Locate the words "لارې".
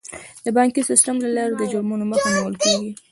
1.35-1.55